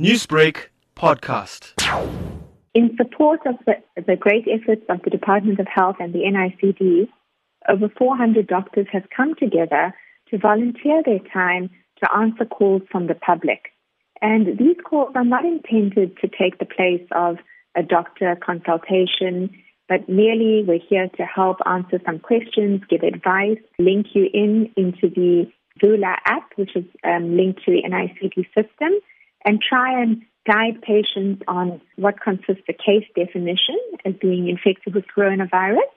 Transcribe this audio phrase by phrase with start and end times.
[0.00, 1.72] Newsbreak podcast.
[2.74, 7.06] In support of the, the great efforts of the Department of Health and the NICD,
[7.68, 9.94] over 400 doctors have come together
[10.30, 11.70] to volunteer their time
[12.02, 13.70] to answer calls from the public.
[14.20, 17.36] And these calls are not intended to take the place of
[17.76, 19.48] a doctor consultation,
[19.88, 25.08] but merely we're here to help answer some questions, give advice, link you in into
[25.08, 25.48] the
[25.80, 28.90] Vula app, which is um, linked to the NICD system,
[29.44, 35.04] and try and guide patients on what consists the case definition as being infected with
[35.16, 35.88] coronavirus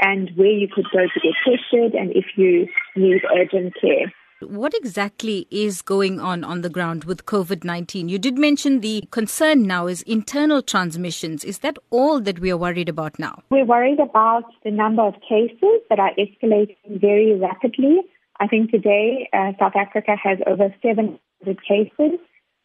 [0.00, 4.12] and where you could go to get tested and if you need urgent care.
[4.42, 8.08] What exactly is going on on the ground with COVID 19?
[8.08, 11.44] You did mention the concern now is internal transmissions.
[11.44, 13.42] Is that all that we are worried about now?
[13.50, 17.98] We're worried about the number of cases that are escalating very rapidly.
[18.40, 21.18] I think today uh, South Africa has over 700
[21.62, 22.18] cases.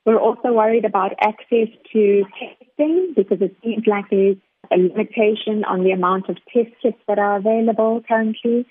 [0.05, 4.37] We're also worried about access to testing because it seems like there's
[4.71, 8.67] a limitation on the amount of test kits that are available currently.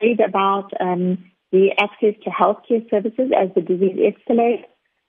[0.00, 4.64] Worried about um, the access to healthcare services as the disease escalates.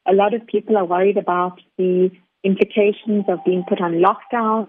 [0.06, 2.12] A lot of people are worried about the
[2.44, 4.68] implications of being put on lockdown,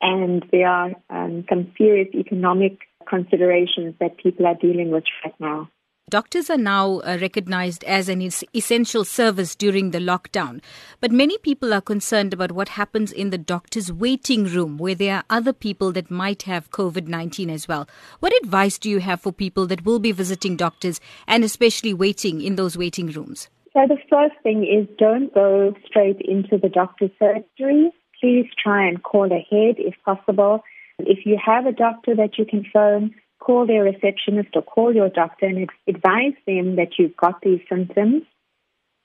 [0.00, 2.78] and there are um, some serious economic
[3.08, 5.68] considerations that people are dealing with right now.
[6.10, 10.60] Doctors are now uh, recognized as an es- essential service during the lockdown.
[11.00, 15.18] But many people are concerned about what happens in the doctor's waiting room, where there
[15.18, 17.88] are other people that might have COVID 19 as well.
[18.18, 22.42] What advice do you have for people that will be visiting doctors and especially waiting
[22.42, 23.48] in those waiting rooms?
[23.72, 27.92] So, the first thing is don't go straight into the doctor's surgery.
[28.20, 30.64] Please try and call ahead if possible.
[30.98, 35.08] If you have a doctor that you can phone, call their receptionist or call your
[35.08, 38.22] doctor and advise them that you've got these symptoms.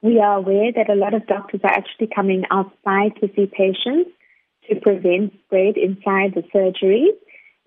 [0.02, 4.12] We are aware that a lot of doctors are actually coming outside to see patients
[4.70, 7.12] to prevent spread inside the surgery.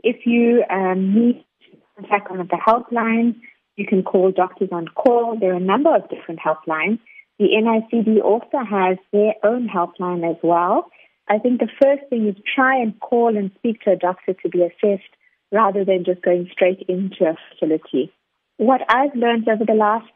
[0.03, 3.35] If you um, need to contact one of the helplines,
[3.77, 5.39] you can call Doctors on Call.
[5.39, 6.99] There are a number of different helplines.
[7.39, 10.91] The NICD also has their own helpline as well.
[11.29, 14.49] I think the first thing is try and call and speak to a doctor to
[14.49, 15.11] be assessed
[15.53, 18.13] rather than just going straight into a facility.
[18.57, 20.11] What I've learned over the last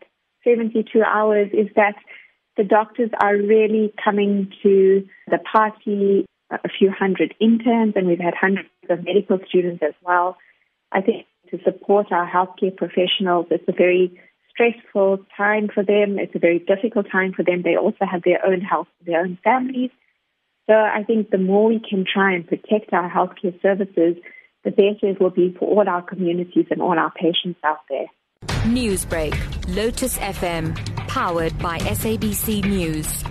[0.44, 1.94] 72 hours is that
[2.56, 8.34] the doctors are really coming to the party, a few hundred interns, and we've had
[8.34, 10.36] hundreds of medical students as well.
[10.90, 14.20] I think to support our healthcare professionals, it's a very
[14.50, 16.18] stressful time for them.
[16.18, 17.62] It's a very difficult time for them.
[17.62, 19.90] They also have their own health, their own families.
[20.68, 24.16] So I think the more we can try and protect our healthcare services,
[24.64, 28.06] the better it will be for all our communities and all our patients out there.
[28.64, 29.34] Newsbreak,
[29.74, 30.76] Lotus FM,
[31.08, 33.22] powered by SABC News.